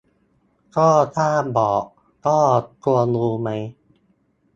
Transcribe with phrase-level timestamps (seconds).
[0.77, 1.83] ก็ถ้าบอก
[2.27, 2.37] ก็
[2.83, 3.49] ควรรู้ไหม